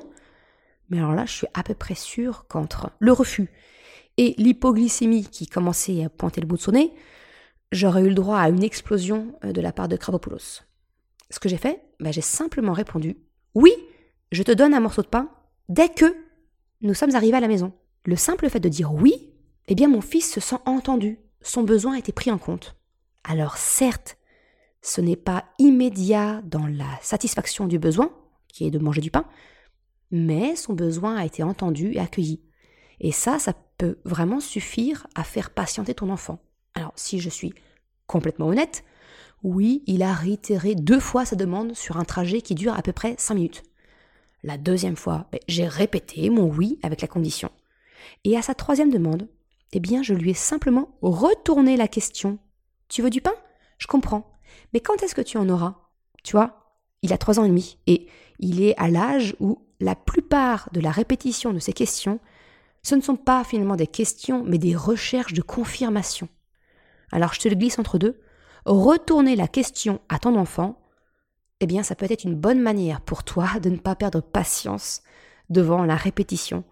mais 0.90 0.98
alors 0.98 1.14
là 1.14 1.26
je 1.26 1.34
suis 1.34 1.48
à 1.54 1.64
peu 1.64 1.74
près 1.74 1.96
sûre 1.96 2.46
qu'entre 2.48 2.92
le 3.00 3.12
refus 3.12 3.50
et 4.18 4.36
l'hypoglycémie 4.38 5.26
qui 5.26 5.48
commençait 5.48 6.04
à 6.04 6.10
pointer 6.10 6.42
le 6.42 6.48
bout 6.48 6.58
de 6.58 6.62
son 6.62 6.74
nez, 6.74 6.94
j'aurais 7.72 8.02
eu 8.02 8.10
le 8.10 8.16
droit 8.16 8.40
à 8.40 8.50
une 8.50 8.64
explosion 8.64 9.40
euh, 9.44 9.52
de 9.52 9.62
la 9.62 9.72
part 9.72 9.88
de 9.88 9.98
Krabopoulos. 9.98 10.62
Ce 11.30 11.40
que 11.40 11.50
j'ai 11.50 11.58
fait, 11.58 11.84
ben, 12.00 12.12
j'ai 12.12 12.22
simplement 12.22 12.74
répondu 12.74 13.18
oui, 13.56 13.74
je 14.32 14.44
te 14.44 14.52
donne 14.52 14.74
un 14.74 14.80
morceau 14.80 15.02
de 15.02 15.08
pain 15.08 15.30
dès 15.70 15.90
que 15.90 16.16
nous 16.82 16.94
sommes 16.94 17.16
arrivés 17.16 17.38
à 17.38 17.42
la 17.42 17.48
maison. 17.48 17.74
Le 18.06 18.16
simple 18.16 18.50
fait 18.50 18.60
de 18.60 18.70
dire 18.70 18.94
oui 18.94 19.30
eh 19.72 19.76
bien 19.76 19.88
mon 19.88 20.02
fils 20.02 20.34
se 20.34 20.40
sent 20.40 20.58
entendu, 20.66 21.20
son 21.42 21.62
besoin 21.62 21.94
a 21.94 22.00
été 22.00 22.12
pris 22.12 22.32
en 22.32 22.40
compte. 22.40 22.76
Alors 23.24 23.58
certes, 23.58 24.18
ce 24.82 25.00
n'est 25.00 25.16
pas 25.16 25.46
immédiat 25.60 26.42
dans 26.44 26.66
la 26.66 26.90
satisfaction 27.02 27.68
du 27.68 27.78
besoin, 27.78 28.12
qui 28.48 28.66
est 28.66 28.72
de 28.72 28.80
manger 28.80 29.02
du 29.02 29.12
pain, 29.12 29.26
mais 30.10 30.56
son 30.56 30.74
besoin 30.74 31.18
a 31.18 31.26
été 31.26 31.44
entendu 31.44 31.92
et 31.94 32.00
accueilli. 32.00 32.42
Et 33.00 33.12
ça, 33.12 33.38
ça 33.38 33.54
peut 33.78 34.00
vraiment 34.06 34.40
suffire 34.40 35.06
à 35.14 35.24
faire 35.24 35.52
patienter 35.52 35.94
ton 35.94 36.10
enfant. 36.10 36.42
Si 36.96 37.20
je 37.20 37.30
suis 37.30 37.54
complètement 38.08 38.48
honnête, 38.48 38.84
oui, 39.44 39.84
il 39.88 40.04
a 40.04 40.14
réitéré 40.14 40.76
deux 40.76 41.00
fois 41.00 41.26
sa 41.26 41.36
demande 41.36 41.76
sur 41.76 41.98
un 41.98 42.06
trajet 42.06 42.42
qui 42.42 42.56
dure 42.56 42.74
à 42.74 42.82
peu 42.82 42.92
près 42.92 43.16
cinq 43.18 43.36
minutes. 43.36 43.64
La 44.44 44.58
deuxième 44.58 44.96
fois, 44.96 45.28
ben, 45.32 45.40
j'ai 45.48 45.68
répété 45.68 46.30
mon 46.30 46.46
oui 46.46 46.80
avec 46.84 47.02
la 47.02 47.08
condition. 47.08 47.50
Et 48.24 48.38
à 48.38 48.42
sa 48.42 48.56
troisième 48.56 48.92
demande, 48.92 49.28
eh 49.72 49.80
bien, 49.80 50.02
je 50.04 50.14
lui 50.14 50.32
ai 50.32 50.34
simplement 50.34 50.98
retourné 51.02 51.78
la 51.78 51.88
question. 51.88 52.40
Tu 52.88 53.02
veux 53.02 53.10
du 53.10 53.22
pain? 53.22 53.36
Je 53.78 53.88
comprends. 53.88 54.32
Mais 54.74 54.80
quand 54.80 55.04
est-ce 55.04 55.16
que 55.16 55.22
tu 55.22 55.38
en 55.38 55.50
auras? 55.50 55.76
Tu 56.24 56.32
vois, 56.32 56.74
il 57.02 57.14
a 57.14 57.18
trois 57.18 57.40
ans 57.40 57.46
et 57.46 57.50
demi 57.50 57.78
et 57.88 58.08
il 58.40 58.62
est 58.62 58.76
à 58.78 58.90
l'âge 58.90 59.36
où 59.40 59.62
la 59.80 59.96
plupart 59.96 60.70
de 60.74 60.82
la 60.82 60.92
répétition 60.92 61.54
de 61.54 61.60
ces 61.60 61.74
questions, 61.74 62.20
ce 62.82 62.96
ne 62.96 63.02
sont 63.02 63.16
pas 63.16 63.44
finalement 63.44 63.76
des 63.76 63.88
questions, 63.88 64.44
mais 64.46 64.58
des 64.58 64.76
recherches 64.76 65.34
de 65.34 65.42
confirmation. 65.42 66.28
Alors 67.12 67.34
je 67.34 67.40
te 67.40 67.48
le 67.48 67.56
glisse 67.56 67.80
entre 67.80 67.98
deux. 67.98 68.20
Retourner 68.66 69.36
la 69.36 69.48
question 69.48 70.00
à 70.10 70.20
ton 70.20 70.36
enfant, 70.36 70.80
eh 71.60 71.66
bien, 71.66 71.84
ça 71.84 71.96
peut 71.96 72.08
être 72.10 72.24
une 72.24 72.36
bonne 72.36 72.62
manière 72.62 73.02
pour 73.02 73.24
toi 73.24 73.48
de 73.62 73.70
ne 73.70 73.78
pas 73.78 73.96
perdre 73.96 74.22
patience 74.22 75.02
devant 75.50 75.84
la 75.84 75.96
répétition. 75.96 76.64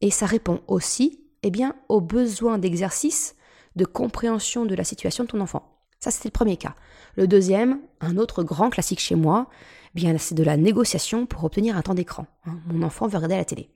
Et 0.00 0.10
ça 0.10 0.26
répond 0.26 0.60
aussi 0.66 1.20
eh 1.42 1.50
bien, 1.50 1.74
au 1.88 2.00
besoin 2.00 2.58
d'exercice 2.58 3.34
de 3.76 3.84
compréhension 3.84 4.66
de 4.66 4.74
la 4.74 4.84
situation 4.84 5.24
de 5.24 5.28
ton 5.28 5.40
enfant. 5.40 5.78
Ça, 6.00 6.10
c'était 6.10 6.28
le 6.28 6.32
premier 6.32 6.56
cas. 6.56 6.74
Le 7.16 7.28
deuxième, 7.28 7.80
un 8.00 8.16
autre 8.16 8.42
grand 8.42 8.70
classique 8.70 9.00
chez 9.00 9.14
moi, 9.14 9.48
eh 9.94 9.98
bien 9.98 10.16
c'est 10.18 10.34
de 10.34 10.42
la 10.42 10.56
négociation 10.56 11.26
pour 11.26 11.44
obtenir 11.44 11.76
un 11.76 11.82
temps 11.82 11.94
d'écran. 11.94 12.26
Hein. 12.46 12.58
Mon 12.66 12.82
enfant 12.82 13.06
veut 13.06 13.16
regarder 13.16 13.36
la 13.36 13.44
télé. 13.44 13.70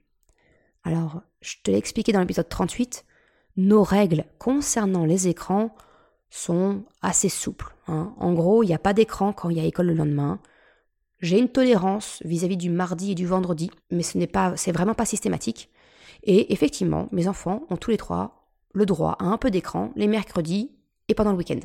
Alors, 0.85 1.23
je 1.41 1.57
te 1.63 1.71
l'ai 1.71 1.79
expliqué 1.79 2.13
dans 2.13 2.21
l'épisode 2.21 2.49
38, 2.49 3.05
nos 3.57 3.83
règles 3.83 4.25
concernant 4.39 5.05
les 5.05 5.29
écrans 5.29 5.75
sont 6.35 6.83
assez 7.01 7.29
souples. 7.29 7.73
Hein. 7.87 8.13
En 8.19 8.33
gros, 8.33 8.65
il 8.65 8.67
n'y 8.67 8.75
a 8.75 8.79
pas 8.79 8.93
d'écran 8.93 9.33
quand 9.33 9.51
il 9.51 9.57
y 9.57 9.61
a 9.61 9.65
école 9.65 9.87
le 9.87 9.95
lendemain. 9.95 10.41
J'ai 11.21 11.39
une 11.39 11.49
tolérance 11.49 12.21
vis-à-vis 12.25 12.57
du 12.57 12.71
mardi 12.71 13.13
et 13.13 13.15
du 13.15 13.25
vendredi, 13.25 13.71
mais 13.93 14.03
ce 14.03 14.19
n'est 14.19 14.27
pas, 14.27 14.57
c'est 14.57 14.73
vraiment 14.73 14.95
pas 14.95 15.05
systématique. 15.05 15.71
Et 16.25 16.53
effectivement, 16.53 17.09
mes 17.13 17.29
enfants 17.29 17.63
ont 17.71 17.77
tous 17.77 17.93
les 17.93 17.97
trois 17.97 18.51
le 18.73 18.85
droit 18.85 19.17
à 19.21 19.27
un 19.27 19.39
peu 19.39 19.53
d'écran 19.53 19.93
les 19.95 20.09
mercredis 20.09 20.73
et 21.07 21.15
pendant 21.15 21.31
le 21.31 21.39
week-end. 21.39 21.61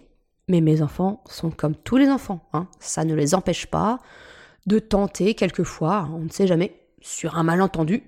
Mais 0.48 0.62
mes 0.62 0.84
enfants 0.84 1.24
sont 1.28 1.50
comme 1.50 1.76
tous 1.76 1.98
les 1.98 2.10
enfants, 2.10 2.48
hein. 2.54 2.68
ça 2.80 3.04
ne 3.06 3.16
les 3.16 3.34
empêche 3.34 3.66
pas 3.66 4.00
de 4.68 4.78
tenter 4.78 5.34
quelquefois, 5.34 6.08
on 6.14 6.20
ne 6.20 6.30
sait 6.30 6.46
jamais, 6.46 6.80
sur 7.02 7.38
un 7.38 7.44
malentendu. 7.44 8.04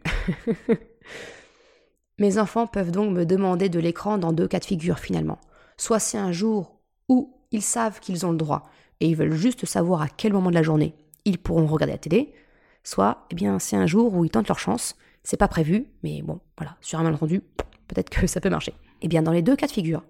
mes 2.19 2.37
enfants 2.37 2.67
peuvent 2.67 2.91
donc 2.91 3.11
me 3.11 3.25
demander 3.25 3.67
de 3.67 3.79
l'écran 3.79 4.19
dans 4.19 4.31
deux 4.31 4.47
cas 4.47 4.59
de 4.59 4.65
figure 4.65 4.99
finalement. 4.99 5.39
Soit 5.81 5.97
c'est 5.97 6.19
un 6.19 6.31
jour 6.31 6.77
où 7.09 7.33
ils 7.49 7.63
savent 7.63 7.99
qu'ils 8.01 8.23
ont 8.27 8.29
le 8.29 8.37
droit 8.37 8.69
et 8.99 9.07
ils 9.07 9.15
veulent 9.15 9.33
juste 9.33 9.65
savoir 9.65 10.03
à 10.03 10.09
quel 10.09 10.31
moment 10.31 10.51
de 10.51 10.55
la 10.55 10.61
journée 10.61 10.93
ils 11.25 11.39
pourront 11.39 11.65
regarder 11.65 11.93
la 11.93 11.97
télé, 11.97 12.35
soit 12.83 13.25
eh 13.31 13.33
bien 13.33 13.57
c'est 13.57 13.77
un 13.77 13.87
jour 13.87 14.13
où 14.13 14.23
ils 14.23 14.29
tentent 14.29 14.47
leur 14.47 14.59
chance, 14.59 14.95
c'est 15.23 15.37
pas 15.37 15.47
prévu, 15.47 15.87
mais 16.03 16.21
bon, 16.21 16.39
voilà, 16.55 16.77
sur 16.81 16.99
un 16.99 17.03
malentendu, 17.03 17.41
peut-être 17.87 18.11
que 18.11 18.27
ça 18.27 18.39
peut 18.39 18.51
marcher. 18.51 18.75
Eh 19.01 19.07
bien 19.07 19.23
dans 19.23 19.31
les 19.31 19.41
deux 19.41 19.55
cas 19.55 19.65
de 19.65 19.71
figure, 19.71 20.03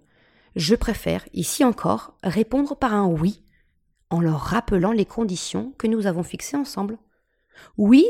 je 0.57 0.75
préfère, 0.75 1.25
ici 1.31 1.63
encore, 1.63 2.17
répondre 2.21 2.75
par 2.75 2.93
un 2.93 3.07
oui, 3.07 3.41
en 4.09 4.19
leur 4.19 4.41
rappelant 4.41 4.91
les 4.91 5.05
conditions 5.05 5.73
que 5.77 5.87
nous 5.87 6.05
avons 6.05 6.23
fixées 6.23 6.57
ensemble. 6.57 6.97
Oui, 7.77 8.05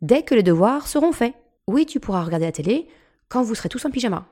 dès 0.00 0.22
que 0.22 0.34
les 0.34 0.42
devoirs 0.42 0.88
seront 0.88 1.12
faits. 1.12 1.34
Oui, 1.66 1.84
tu 1.84 2.00
pourras 2.00 2.24
regarder 2.24 2.46
la 2.46 2.52
télé 2.52 2.88
quand 3.28 3.42
vous 3.42 3.54
serez 3.54 3.68
tous 3.68 3.84
en 3.84 3.90
pyjama. 3.90 4.26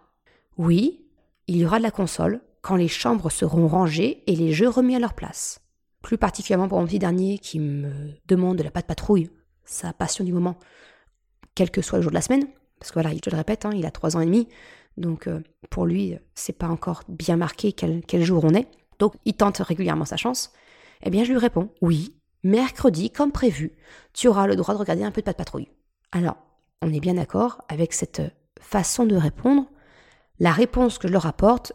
Oui, 0.57 1.05
il 1.47 1.59
y 1.59 1.67
aura 1.67 1.77
de 1.77 1.83
la 1.83 1.91
console 1.91 2.41
quand 2.63 2.77
les 2.77 2.89
chambres 2.89 3.31
seront 3.31 3.69
rangées 3.69 4.23
et 4.27 4.37
les 4.37 4.53
jeux 4.53 4.69
remis 4.69 4.97
à 4.97 4.99
leur 4.99 5.15
place. 5.15 5.61
Plus 6.03 6.19
particulièrement 6.19 6.69
pour 6.69 6.81
mon 6.81 6.87
petit 6.87 6.99
dernier 6.99 7.39
qui 7.39 7.59
me 7.59 7.91
demande 8.27 8.57
de 8.57 8.63
la 8.63 8.71
patte 8.71 8.87
patrouille, 8.87 9.31
sa 9.65 9.93
passion 9.93 10.25
du 10.25 10.33
moment, 10.33 10.59
quel 11.55 11.71
que 11.71 11.83
soit 11.83 11.99
le 11.99 12.03
jour 12.03 12.11
de 12.11 12.17
la 12.17 12.23
semaine, 12.23 12.47
parce 12.79 12.91
que 12.91 13.01
voilà, 13.01 13.11
je 13.11 13.31
le 13.31 13.37
répète, 13.37 13.67
hein, 13.67 13.71
il 13.75 13.85
a 13.87 13.91
trois 13.91 14.17
ans 14.17 14.21
et 14.21 14.27
demi, 14.27 14.49
donc 14.97 15.27
euh, 15.27 15.41
pour 15.69 15.87
lui, 15.87 16.17
c'est 16.35 16.57
pas 16.57 16.69
encore 16.69 17.03
bien 17.09 17.37
marqué 17.37 17.73
quel, 17.73 18.03
quel 18.07 18.23
jour 18.25 18.45
on 18.45 18.55
est. 18.55 18.69
Donc 18.99 19.15
il 19.25 19.35
tente 19.35 19.59
régulièrement 19.59 20.05
sa 20.05 20.17
chance. 20.17 20.53
Eh 21.03 21.11
bien, 21.11 21.25
je 21.25 21.33
lui 21.33 21.39
réponds 21.39 21.71
oui, 21.81 22.17
mercredi, 22.43 23.11
comme 23.11 23.33
prévu, 23.33 23.73
tu 24.13 24.29
auras 24.29 24.47
le 24.47 24.57
droit 24.57 24.75
de 24.75 24.81
regarder 24.81 25.05
un 25.05 25.11
peu 25.11 25.21
de 25.21 25.27
patte 25.27 25.37
patrouille. 25.37 25.69
Alors, 26.13 26.37
on 26.83 26.93
est 26.93 27.01
bien 27.01 27.15
d'accord 27.15 27.63
avec 27.69 27.93
cette 27.93 28.23
façon 28.61 29.05
de 29.07 29.17
répondre. 29.17 29.67
La 30.39 30.53
réponse 30.53 30.99
que 30.99 31.09
je 31.09 31.13
leur 31.13 31.27
apporte, 31.27 31.73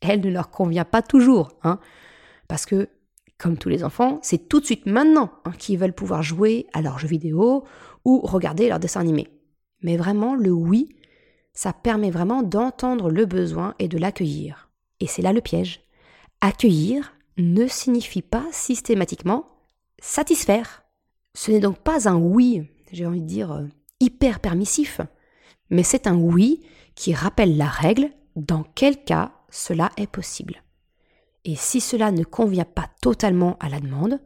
elle 0.00 0.20
ne 0.20 0.30
leur 0.30 0.50
convient 0.50 0.84
pas 0.84 1.02
toujours, 1.02 1.52
hein, 1.62 1.78
parce 2.46 2.66
que 2.66 2.88
comme 3.38 3.56
tous 3.56 3.68
les 3.68 3.84
enfants, 3.84 4.18
c'est 4.22 4.48
tout 4.48 4.60
de 4.60 4.64
suite 4.64 4.86
maintenant 4.86 5.30
hein, 5.44 5.52
qu'ils 5.58 5.78
veulent 5.78 5.92
pouvoir 5.92 6.22
jouer 6.22 6.66
à 6.72 6.82
leurs 6.82 6.98
jeux 6.98 7.08
vidéo 7.08 7.64
ou 8.04 8.20
regarder 8.20 8.68
leurs 8.68 8.80
dessins 8.80 9.00
animés. 9.00 9.28
Mais 9.82 9.96
vraiment, 9.96 10.34
le 10.34 10.50
oui, 10.50 10.96
ça 11.52 11.72
permet 11.72 12.10
vraiment 12.10 12.42
d'entendre 12.42 13.10
le 13.10 13.26
besoin 13.26 13.74
et 13.78 13.86
de 13.86 13.96
l'accueillir. 13.96 14.70
Et 15.00 15.06
c'est 15.06 15.22
là 15.22 15.32
le 15.32 15.40
piège. 15.40 15.80
Accueillir 16.40 17.14
ne 17.36 17.66
signifie 17.68 18.22
pas 18.22 18.44
systématiquement 18.50 19.46
satisfaire. 20.00 20.82
Ce 21.34 21.52
n'est 21.52 21.60
donc 21.60 21.78
pas 21.78 22.08
un 22.08 22.16
oui, 22.16 22.68
j'ai 22.92 23.06
envie 23.06 23.20
de 23.20 23.26
dire, 23.26 23.52
euh, 23.52 23.66
hyper 24.00 24.40
permissif, 24.40 25.00
mais 25.70 25.84
c'est 25.84 26.08
un 26.08 26.16
oui 26.16 26.62
qui 26.96 27.14
rappelle 27.14 27.56
la 27.56 27.68
règle 27.68 28.10
dans 28.34 28.64
quel 28.74 29.04
cas 29.04 29.32
cela 29.50 29.90
est 29.96 30.06
possible. 30.06 30.62
Et 31.44 31.56
si 31.56 31.80
cela 31.80 32.10
ne 32.10 32.24
convient 32.24 32.64
pas 32.64 32.88
totalement 33.00 33.56
à 33.60 33.68
la 33.68 33.80
demande, 33.80 34.20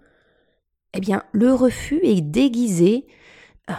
eh 0.94 1.00
bien, 1.00 1.22
le 1.32 1.52
refus 1.52 2.00
est 2.02 2.20
déguisé, 2.20 3.06
euh, 3.70 3.74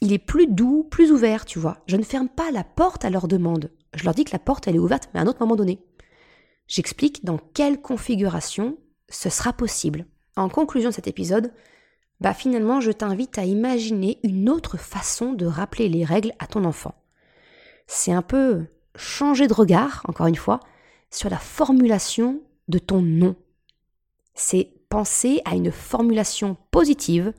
il 0.00 0.12
est 0.12 0.18
plus 0.18 0.46
doux, 0.46 0.84
plus 0.90 1.12
ouvert, 1.12 1.44
tu 1.44 1.58
vois. 1.58 1.78
Je 1.86 1.96
ne 1.96 2.02
ferme 2.02 2.28
pas 2.28 2.50
la 2.50 2.64
porte 2.64 3.04
à 3.04 3.10
leur 3.10 3.28
demande. 3.28 3.70
Je 3.94 4.04
leur 4.04 4.14
dis 4.14 4.24
que 4.24 4.32
la 4.32 4.38
porte, 4.38 4.68
elle 4.68 4.76
est 4.76 4.80
ouverte, 4.80 5.08
mais 5.12 5.20
à 5.20 5.22
un 5.22 5.26
autre 5.26 5.40
moment 5.40 5.56
donné. 5.56 5.80
J'explique 6.68 7.24
dans 7.24 7.38
quelle 7.38 7.80
configuration 7.80 8.78
ce 9.08 9.30
sera 9.30 9.52
possible. 9.52 10.06
En 10.36 10.48
conclusion 10.48 10.90
de 10.90 10.94
cet 10.94 11.08
épisode, 11.08 11.52
bah 12.20 12.34
finalement, 12.34 12.80
je 12.80 12.92
t'invite 12.92 13.36
à 13.38 13.44
imaginer 13.44 14.18
une 14.22 14.48
autre 14.48 14.76
façon 14.76 15.32
de 15.32 15.44
rappeler 15.44 15.88
les 15.88 16.04
règles 16.04 16.32
à 16.38 16.46
ton 16.46 16.64
enfant. 16.64 16.94
C'est 17.86 18.12
un 18.12 18.22
peu 18.22 18.64
changer 18.96 19.48
de 19.48 19.54
regard, 19.54 20.02
encore 20.08 20.28
une 20.28 20.36
fois, 20.36 20.60
sur 21.12 21.30
la 21.30 21.38
formulation 21.38 22.40
de 22.66 22.78
ton 22.78 23.02
non. 23.02 23.36
C'est 24.34 24.72
penser 24.88 25.40
à 25.44 25.54
une 25.54 25.70
formulation 25.70 26.56
positive, 26.70 27.32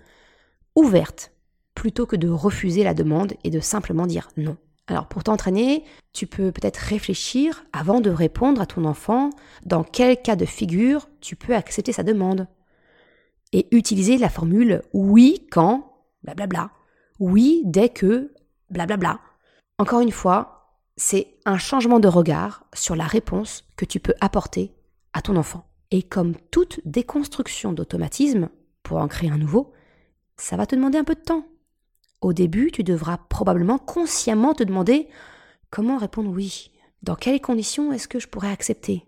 ouverte, 0.75 1.33
plutôt 1.75 2.05
que 2.05 2.15
de 2.15 2.29
refuser 2.29 2.83
la 2.83 2.93
demande 2.93 3.33
et 3.43 3.49
de 3.49 3.59
simplement 3.59 4.07
dire 4.07 4.29
non. 4.37 4.57
Alors 4.87 5.07
pour 5.07 5.23
t'entraîner, 5.23 5.83
tu 6.13 6.27
peux 6.27 6.51
peut-être 6.51 6.77
réfléchir 6.77 7.65
avant 7.73 8.01
de 8.01 8.09
répondre 8.09 8.61
à 8.61 8.65
ton 8.65 8.85
enfant 8.85 9.29
dans 9.65 9.83
quel 9.83 10.21
cas 10.21 10.35
de 10.35 10.45
figure 10.45 11.09
tu 11.21 11.35
peux 11.35 11.55
accepter 11.55 11.93
sa 11.93 12.03
demande. 12.03 12.47
Et 13.53 13.67
utiliser 13.75 14.17
la 14.17 14.29
formule 14.29 14.81
oui 14.93 15.47
quand, 15.51 15.93
blablabla. 16.23 16.71
Oui 17.19 17.61
dès 17.65 17.89
que, 17.89 18.33
blablabla. 18.71 19.19
Encore 19.77 20.01
une 20.01 20.11
fois, 20.11 20.52
c'est 20.95 21.35
un 21.45 21.57
changement 21.57 21.99
de 21.99 22.07
regard 22.07 22.65
sur 22.73 22.95
la 22.95 23.05
réponse 23.05 23.65
que 23.75 23.85
tu 23.85 23.99
peux 23.99 24.13
apporter 24.21 24.73
à 25.13 25.21
ton 25.21 25.35
enfant. 25.35 25.65
Et 25.91 26.03
comme 26.03 26.35
toute 26.51 26.79
déconstruction 26.85 27.73
d'automatisme, 27.73 28.49
pour 28.83 28.97
en 28.97 29.07
créer 29.07 29.29
un 29.29 29.37
nouveau, 29.37 29.73
ça 30.37 30.57
va 30.57 30.65
te 30.65 30.75
demander 30.75 30.97
un 30.97 31.03
peu 31.03 31.15
de 31.15 31.21
temps. 31.21 31.45
Au 32.21 32.33
début, 32.33 32.71
tu 32.71 32.83
devras 32.83 33.17
probablement 33.17 33.77
consciemment 33.77 34.53
te 34.53 34.63
demander 34.63 35.07
comment 35.69 35.97
répondre 35.97 36.29
oui. 36.29 36.71
Dans 37.01 37.15
quelles 37.15 37.41
conditions 37.41 37.91
est-ce 37.91 38.07
que 38.07 38.19
je 38.19 38.27
pourrais 38.27 38.51
accepter? 38.51 39.05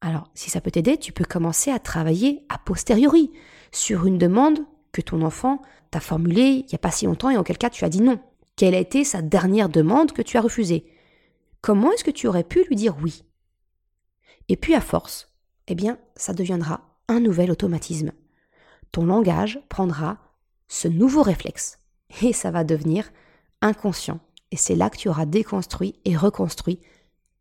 Alors, 0.00 0.30
si 0.34 0.50
ça 0.50 0.60
peut 0.60 0.70
t'aider, 0.70 0.98
tu 0.98 1.12
peux 1.12 1.24
commencer 1.24 1.70
à 1.70 1.78
travailler 1.78 2.44
a 2.48 2.58
posteriori 2.58 3.30
sur 3.72 4.06
une 4.06 4.18
demande 4.18 4.60
que 4.92 5.00
ton 5.00 5.22
enfant 5.22 5.62
t'a 5.90 6.00
formulée 6.00 6.64
il 6.64 6.66
n'y 6.66 6.74
a 6.74 6.78
pas 6.78 6.90
si 6.90 7.06
longtemps 7.06 7.30
et 7.30 7.36
en 7.36 7.42
quel 7.42 7.58
cas 7.58 7.70
tu 7.70 7.84
as 7.84 7.88
dit 7.88 8.00
non. 8.00 8.18
Quelle 8.56 8.74
a 8.74 8.78
été 8.78 9.04
sa 9.04 9.22
dernière 9.22 9.68
demande 9.68 10.12
que 10.12 10.22
tu 10.22 10.36
as 10.36 10.40
refusée? 10.40 10.86
Comment 11.60 11.92
est-ce 11.92 12.04
que 12.04 12.10
tu 12.10 12.26
aurais 12.26 12.44
pu 12.44 12.64
lui 12.64 12.76
dire 12.76 12.96
oui? 13.02 13.24
Et 14.48 14.56
puis 14.56 14.74
à 14.74 14.80
force, 14.80 15.28
eh 15.66 15.74
bien, 15.74 15.98
ça 16.14 16.32
deviendra 16.32 16.98
un 17.08 17.20
nouvel 17.20 17.50
automatisme. 17.50 18.12
Ton 18.92 19.04
langage 19.04 19.60
prendra 19.68 20.18
ce 20.68 20.88
nouveau 20.88 21.22
réflexe 21.22 21.78
et 22.22 22.32
ça 22.32 22.50
va 22.50 22.64
devenir 22.64 23.10
inconscient. 23.60 24.20
Et 24.52 24.56
c'est 24.56 24.76
là 24.76 24.90
que 24.90 24.96
tu 24.96 25.08
auras 25.08 25.26
déconstruit 25.26 25.98
et 26.04 26.16
reconstruit 26.16 26.80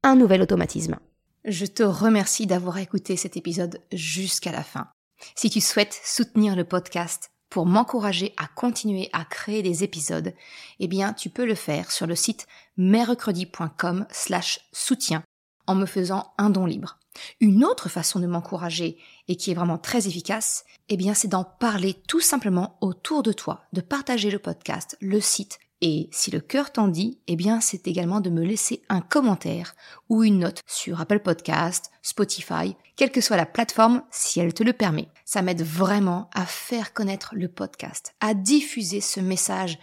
un 0.03 0.15
nouvel 0.15 0.41
automatisme. 0.41 0.97
Je 1.45 1.65
te 1.65 1.83
remercie 1.83 2.47
d'avoir 2.47 2.79
écouté 2.79 3.17
cet 3.17 3.37
épisode 3.37 3.79
jusqu'à 3.91 4.51
la 4.51 4.63
fin. 4.63 4.87
Si 5.35 5.49
tu 5.49 5.61
souhaites 5.61 5.99
soutenir 6.03 6.55
le 6.55 6.63
podcast 6.63 7.31
pour 7.49 7.65
m'encourager 7.65 8.33
à 8.37 8.47
continuer 8.47 9.09
à 9.13 9.25
créer 9.25 9.61
des 9.61 9.83
épisodes, 9.83 10.33
eh 10.79 10.87
bien, 10.87 11.13
tu 11.13 11.29
peux 11.29 11.45
le 11.45 11.55
faire 11.55 11.91
sur 11.91 12.07
le 12.07 12.15
site 12.15 12.47
mercredi.com 12.77 14.05
slash 14.11 14.59
soutien 14.71 15.23
en 15.67 15.75
me 15.75 15.85
faisant 15.85 16.33
un 16.37 16.49
don 16.49 16.65
libre. 16.65 16.97
Une 17.39 17.63
autre 17.63 17.89
façon 17.89 18.19
de 18.19 18.27
m'encourager 18.27 18.97
et 19.27 19.35
qui 19.35 19.51
est 19.51 19.55
vraiment 19.55 19.77
très 19.77 20.07
efficace, 20.07 20.65
eh 20.89 20.97
bien, 20.97 21.13
c'est 21.13 21.29
d'en 21.29 21.43
parler 21.43 21.95
tout 22.07 22.19
simplement 22.19 22.77
autour 22.81 23.23
de 23.23 23.31
toi, 23.31 23.63
de 23.73 23.81
partager 23.81 24.29
le 24.29 24.39
podcast, 24.39 24.97
le 24.99 25.21
site, 25.21 25.59
et 25.81 26.09
si 26.11 26.31
le 26.31 26.39
cœur 26.39 26.71
t'en 26.71 26.87
dit, 26.87 27.19
eh 27.27 27.35
bien, 27.35 27.59
c'est 27.59 27.87
également 27.87 28.21
de 28.21 28.29
me 28.29 28.43
laisser 28.43 28.81
un 28.89 29.01
commentaire 29.01 29.75
ou 30.09 30.23
une 30.23 30.39
note 30.39 30.61
sur 30.65 31.01
Apple 31.01 31.19
Podcast, 31.19 31.91
Spotify, 32.01 32.75
quelle 32.95 33.11
que 33.11 33.21
soit 33.21 33.37
la 33.37 33.45
plateforme, 33.45 34.03
si 34.09 34.39
elle 34.39 34.53
te 34.53 34.63
le 34.63 34.73
permet. 34.73 35.09
Ça 35.25 35.41
m'aide 35.41 35.63
vraiment 35.63 36.29
à 36.33 36.45
faire 36.45 36.93
connaître 36.93 37.33
le 37.35 37.49
podcast, 37.49 38.15
à 38.21 38.33
diffuser 38.33 39.01
ce 39.01 39.19
message 39.19 39.77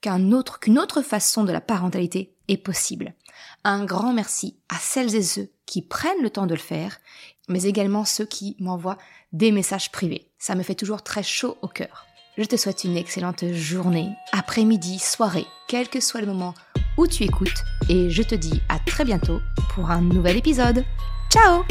qu'une 0.00 0.34
autre 0.34 1.02
façon 1.02 1.44
de 1.44 1.52
la 1.52 1.60
parentalité 1.60 2.34
est 2.48 2.56
possible. 2.56 3.14
Un 3.64 3.84
grand 3.84 4.12
merci 4.12 4.56
à 4.68 4.78
celles 4.78 5.14
et 5.14 5.22
ceux 5.22 5.50
qui 5.64 5.82
prennent 5.82 6.22
le 6.22 6.30
temps 6.30 6.46
de 6.46 6.54
le 6.54 6.60
faire, 6.60 6.98
mais 7.48 7.64
également 7.64 8.04
ceux 8.04 8.26
qui 8.26 8.56
m'envoient 8.58 8.98
des 9.32 9.52
messages 9.52 9.90
privés. 9.90 10.30
Ça 10.38 10.54
me 10.54 10.62
fait 10.62 10.74
toujours 10.74 11.02
très 11.02 11.22
chaud 11.22 11.56
au 11.62 11.68
cœur. 11.68 12.06
Je 12.38 12.44
te 12.44 12.56
souhaite 12.56 12.84
une 12.84 12.98
excellente 12.98 13.50
journée, 13.52 14.10
après-midi, 14.32 14.98
soirée, 14.98 15.46
quel 15.68 15.88
que 15.88 16.00
soit 16.00 16.20
le 16.20 16.26
moment 16.26 16.52
où 16.98 17.06
tu 17.06 17.22
écoutes, 17.22 17.64
et 17.88 18.10
je 18.10 18.22
te 18.22 18.34
dis 18.34 18.60
à 18.68 18.78
très 18.78 19.06
bientôt 19.06 19.40
pour 19.70 19.90
un 19.90 20.02
nouvel 20.02 20.36
épisode. 20.36 20.84
Ciao 21.30 21.64